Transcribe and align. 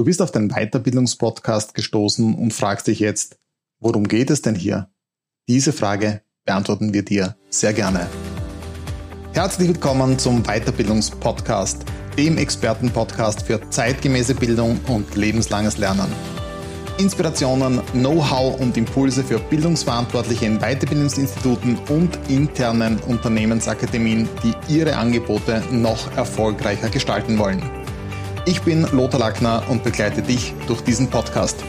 Du 0.00 0.04
bist 0.04 0.22
auf 0.22 0.30
den 0.32 0.48
Weiterbildungspodcast 0.48 1.74
gestoßen 1.74 2.34
und 2.34 2.54
fragst 2.54 2.86
dich 2.86 3.00
jetzt, 3.00 3.36
worum 3.80 4.08
geht 4.08 4.30
es 4.30 4.40
denn 4.40 4.54
hier? 4.54 4.88
Diese 5.46 5.74
Frage 5.74 6.22
beantworten 6.46 6.94
wir 6.94 7.04
dir 7.04 7.36
sehr 7.50 7.74
gerne. 7.74 8.08
Herzlich 9.34 9.68
willkommen 9.68 10.18
zum 10.18 10.42
Weiterbildungspodcast, 10.44 11.84
dem 12.16 12.38
Expertenpodcast 12.38 13.42
für 13.42 13.60
zeitgemäße 13.68 14.34
Bildung 14.34 14.80
und 14.88 15.16
lebenslanges 15.16 15.76
Lernen. 15.76 16.10
Inspirationen, 16.96 17.82
Know-how 17.92 18.58
und 18.58 18.78
Impulse 18.78 19.22
für 19.22 19.38
Bildungsverantwortliche 19.38 20.46
in 20.46 20.60
Weiterbildungsinstituten 20.60 21.78
und 21.90 22.18
internen 22.30 22.98
Unternehmensakademien, 23.00 24.30
die 24.42 24.54
ihre 24.74 24.96
Angebote 24.96 25.62
noch 25.70 26.10
erfolgreicher 26.16 26.88
gestalten 26.88 27.36
wollen. 27.38 27.79
Ich 28.46 28.62
bin 28.62 28.86
Lothar 28.92 29.20
Lackner 29.20 29.62
und 29.68 29.84
begleite 29.84 30.22
dich 30.22 30.54
durch 30.66 30.80
diesen 30.80 31.08
Podcast. 31.08 31.62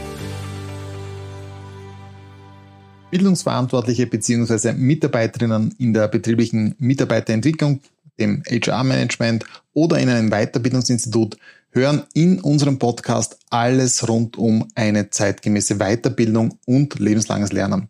Bildungsverantwortliche 3.10 4.06
bzw. 4.06 4.72
Mitarbeiterinnen 4.72 5.74
in 5.78 5.92
der 5.92 6.08
betrieblichen 6.08 6.74
Mitarbeiterentwicklung, 6.78 7.80
dem 8.18 8.42
HR-Management 8.48 9.44
oder 9.74 9.98
in 9.98 10.08
einem 10.08 10.30
Weiterbildungsinstitut 10.30 11.36
hören 11.72 12.04
in 12.14 12.40
unserem 12.40 12.78
Podcast 12.78 13.38
alles 13.50 14.08
rund 14.08 14.38
um 14.38 14.66
eine 14.74 15.10
zeitgemäße 15.10 15.76
Weiterbildung 15.76 16.58
und 16.64 16.98
lebenslanges 16.98 17.52
Lernen. 17.52 17.88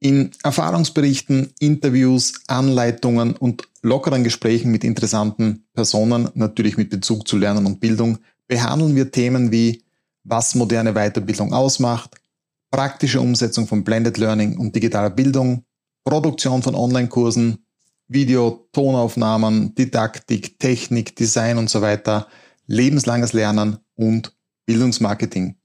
In 0.00 0.32
Erfahrungsberichten, 0.42 1.54
Interviews, 1.58 2.34
Anleitungen 2.46 3.34
und 3.34 3.66
lockeren 3.86 4.24
Gesprächen 4.24 4.72
mit 4.72 4.82
interessanten 4.82 5.64
Personen, 5.72 6.28
natürlich 6.34 6.76
mit 6.76 6.90
Bezug 6.90 7.28
zu 7.28 7.36
Lernen 7.36 7.66
und 7.66 7.78
Bildung, 7.78 8.18
behandeln 8.48 8.96
wir 8.96 9.12
Themen 9.12 9.52
wie 9.52 9.84
was 10.24 10.56
moderne 10.56 10.92
Weiterbildung 10.94 11.52
ausmacht, 11.52 12.16
praktische 12.72 13.20
Umsetzung 13.20 13.68
von 13.68 13.84
Blended 13.84 14.18
Learning 14.18 14.58
und 14.58 14.74
digitaler 14.74 15.10
Bildung, 15.10 15.64
Produktion 16.04 16.62
von 16.62 16.74
Online-Kursen, 16.74 17.64
Video, 18.08 18.68
Tonaufnahmen, 18.72 19.74
Didaktik, 19.76 20.58
Technik, 20.58 21.14
Design 21.14 21.56
und 21.56 21.70
so 21.70 21.80
weiter, 21.80 22.26
lebenslanges 22.66 23.32
Lernen 23.32 23.78
und 23.94 24.36
Bildungsmarketing. 24.66 25.56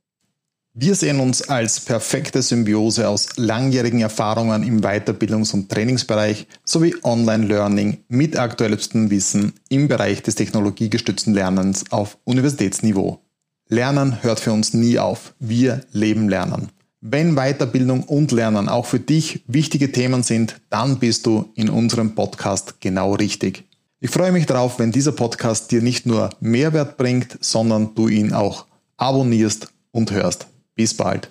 Wir 0.74 0.96
sehen 0.96 1.20
uns 1.20 1.42
als 1.50 1.82
perfekte 1.82 2.42
Symbiose 2.42 3.10
aus 3.10 3.36
langjährigen 3.36 4.00
Erfahrungen 4.00 4.64
im 4.64 4.80
Weiterbildungs- 4.80 5.54
und 5.54 5.70
Trainingsbereich 5.70 6.48
sowie 6.64 6.96
Online-Learning 7.04 7.98
mit 8.08 8.38
aktuellstem 8.38 9.10
Wissen 9.10 9.52
im 9.68 9.90
Bereich 9.90 10.24
des 10.24 10.36
technologiegestützten 10.36 11.34
Lernens 11.34 11.92
auf 11.92 12.18
Universitätsniveau. 12.24 13.20
Lernen 13.68 14.24
hört 14.24 14.40
für 14.40 14.54
uns 14.54 14.74
nie 14.74 14.98
auf. 14.98 15.34
Wir 15.40 15.82
leben 15.92 16.30
Lernen. 16.30 16.70
Wenn 17.02 17.36
Weiterbildung 17.36 18.04
und 18.04 18.32
Lernen 18.32 18.70
auch 18.70 18.86
für 18.86 19.00
dich 19.02 19.44
wichtige 19.48 19.92
Themen 19.92 20.24
sind, 20.24 20.62
dann 20.70 21.00
bist 21.00 21.26
du 21.26 21.52
in 21.54 21.70
unserem 21.70 22.16
Podcast 22.16 22.80
genau 22.80 23.16
richtig. 23.16 23.66
Ich 24.00 24.10
freue 24.10 24.32
mich 24.32 24.46
darauf, 24.46 24.80
wenn 24.80 24.94
dieser 24.94 25.12
Podcast 25.12 25.70
dir 25.72 25.82
nicht 25.82 26.06
nur 26.06 26.30
Mehrwert 26.40 26.96
bringt, 26.96 27.38
sondern 27.42 27.94
du 27.94 28.08
ihn 28.08 28.32
auch 28.32 28.68
abonnierst 28.96 29.68
und 29.92 30.12
hörst. 30.12 30.48
Bis 30.76 30.96
bald. 30.96 31.30